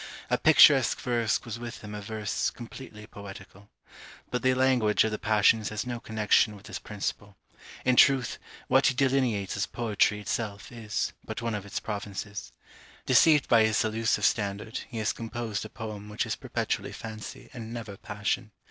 A 0.31 0.37
picturesque 0.39 0.99
verse 0.99 1.45
was 1.45 1.59
with 1.59 1.81
him 1.83 1.93
a 1.93 2.01
verse 2.01 2.49
completely 2.49 3.05
poetical. 3.05 3.69
But 4.31 4.41
the 4.41 4.55
language 4.55 5.03
of 5.03 5.11
the 5.11 5.19
passions 5.19 5.69
has 5.69 5.85
no 5.85 5.99
connexion 5.99 6.55
with 6.55 6.65
this 6.65 6.79
principle; 6.79 7.37
in 7.85 7.97
truth, 7.97 8.39
what 8.67 8.87
he 8.87 8.95
delineates 8.95 9.55
as 9.57 9.67
poetry 9.67 10.19
itself, 10.19 10.71
is 10.71 11.13
but 11.23 11.43
one 11.43 11.53
of 11.53 11.67
its 11.67 11.79
provinces. 11.79 12.51
Deceived 13.05 13.47
by 13.47 13.61
his 13.63 13.85
illusive 13.85 14.25
standard, 14.25 14.79
he 14.89 14.97
has 14.97 15.13
composed 15.13 15.63
a 15.65 15.69
poem 15.69 16.09
which 16.09 16.25
is 16.25 16.35
perpetually 16.35 16.93
fancy, 16.93 17.51
and 17.53 17.71
never 17.71 17.95
passion. 17.95 18.49